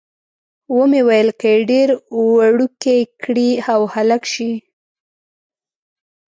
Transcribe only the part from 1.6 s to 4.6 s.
ډېره وړوکې کړي او هلک شي.